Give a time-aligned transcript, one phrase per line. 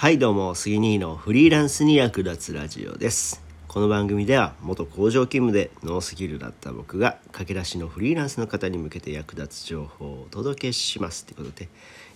[0.00, 3.42] はいどうも杉兄のフリーランスに役立つラジオです。
[3.68, 11.68] この番組では元工場勤務でノースキルだった僕が駆け出しのフリーランスの方に向けて役立つ情報をお届けしますってことで。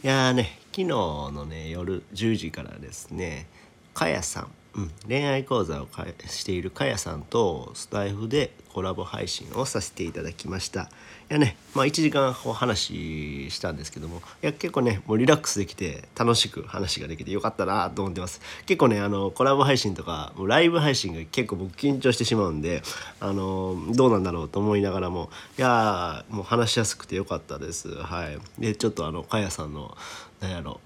[0.03, 3.49] いやーね昨日のね夜10時からですね
[3.93, 5.89] かやさんうん、恋愛講座を
[6.27, 10.91] しているかやさんとスタイフでコラボ配信をさせていただきました。
[11.31, 18.41] いやねまあ1時間お話したんですけどもいや結構ねもうリラックスできて楽しく話ができてよかったなと思ってます。
[18.67, 22.83] 結構ねあのコラボ配信とかもうライブ配信が結構僕緊張してしまうんで
[23.21, 27.95] あのどうなんだろうと思いながらもいやもう話しやすくてよかったです。
[27.95, 28.39] はい。
[28.59, 29.97] でちょっとあのかやさんの
[30.41, 30.81] 何やろ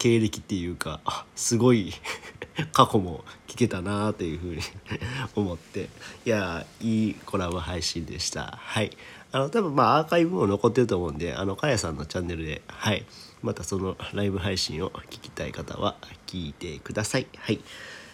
[0.00, 1.92] 経歴っていうかあすごい
[2.72, 4.62] 過去も聞けたなというふうに
[5.36, 5.90] 思って
[6.24, 8.96] いやいいコラボ配信でしたはい
[9.30, 13.04] あの多分まあアーカイブも残ってると思うんであのかやさんのチャンネルではい
[13.42, 17.60] またそのライブ配信を聞きたい方は聞いてくださいはいっ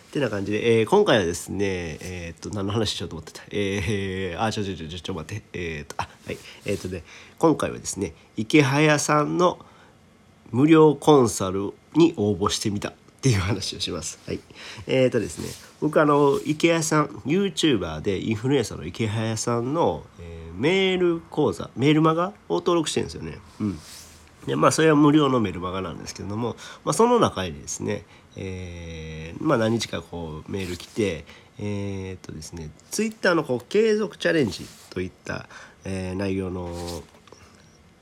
[0.09, 3.43] てな感じで、えー、今回はですね、えー、っと、何の話しようと思ってた？
[3.51, 5.45] えー、あ、ちょちょちょちょ、ちょ待って。
[5.53, 6.39] えー、っと、あ、はい。
[6.65, 7.03] えー、っとね、
[7.39, 9.59] 今回はですね、池早さんの
[10.53, 14.19] 無料コンサルに応募してみたっていう話をします。
[14.27, 14.41] はい。
[14.87, 15.49] えっ、ー、とですね、
[15.81, 23.39] 僕あの池谷さん YouTuber でインフルエンサーの池谷さんの、えー、メール講座メールマガを登録してるんですよね。
[23.61, 23.79] うん。
[24.47, 28.05] でまあそれは無料のメルマガなんですけれども、まあ、その中にですね、
[28.37, 31.25] えー、まあ、何日かこうメール来て
[31.59, 35.49] えー、っとですねツイッターのこう継続チャレンジといった、
[35.85, 36.71] えー、内容の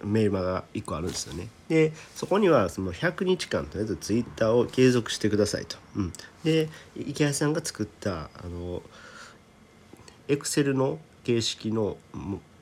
[0.04, 1.48] メールマが1個あるんですよね。
[1.68, 5.76] でそこにはその100日間とりあえずツイッターを継続してくださいと。
[5.96, 8.82] うん、で池谷さんが作ったあの
[10.28, 11.96] エクセルの形式の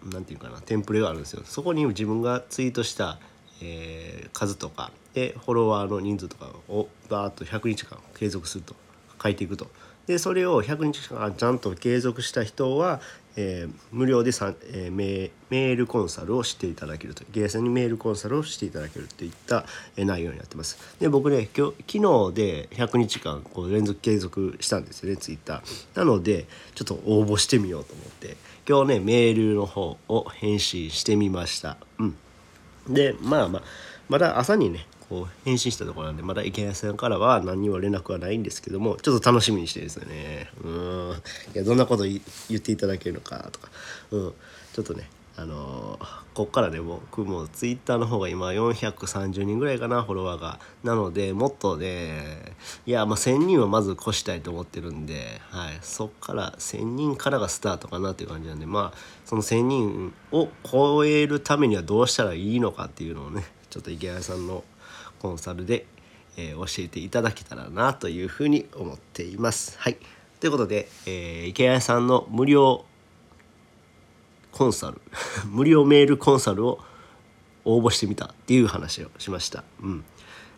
[0.04, 1.42] 何て言うかなテンプレがあるんですよ。
[1.44, 3.18] そこに自分がツイートした、
[3.60, 8.74] えー、数とかでフォロワーの人数とかをバーッと100日間継続すると
[9.22, 9.68] 書いていくと。
[10.06, 13.00] でそれを100日間ちゃんと継続した人は、
[13.36, 19.64] えー、無料でさ、えー、メールコンサルをしていただけるとゲーセンにメールコンサルをしていただけるといった、
[19.96, 20.96] えー、内容になってます。
[20.98, 25.98] で僕ね今日昨日で100日間こう連続継続したんですよねツイッター。
[25.98, 28.36] なのでちょっと応募してみようと思って
[28.68, 31.76] 今日ねメールの方を返信してみました。
[31.98, 32.16] うん、
[32.88, 33.62] でまあまあ
[34.08, 40.48] まだ朝にねこう返信したところなんでまだ池谷さんからは何にも連絡はないんですけどもちょっと楽しみにしてですね。
[40.64, 41.22] うん。
[41.54, 42.18] いやどんなこと言
[42.56, 43.68] っていただけるのかとか。
[44.10, 44.34] うん。
[44.72, 50.60] ちょっとねあのー、こっからね僕もツイッターの方が今430人ぐらいかなフォロワーが。
[50.82, 52.54] なのでもっとね
[52.86, 64.64] いやまあ1000人はまず越したいと思ってるんで、はい、そっから1000人からがスタートかなっていう感じなんでまあその1000人を超えるためにはどうしたらいいのかっていうのをねちょっと池谷さんの
[65.22, 65.86] コンサルで、
[66.36, 69.78] えー、教えていただけたらなというふうに思っています。
[69.78, 69.98] はい、
[70.40, 72.84] ということで、えー、池谷さんの無料
[74.50, 75.00] コンサル
[75.46, 76.80] 無料メールコンサルを
[77.64, 79.62] 応募してみたっていう話をしました。
[79.80, 80.04] うん、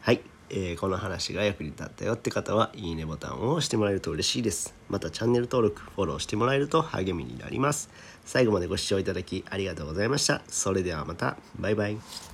[0.00, 4.74] はい、えー、この話が役に立ったよって方はいいねボタンを押してもらえると嬉しいです。
[4.88, 7.90] またチャンネル登録、フォローしてもらえると励みになります。
[8.24, 10.40] 最後までご視聴いただきありがとうございました。
[10.48, 11.36] それではまた。
[11.58, 12.33] バイバイ。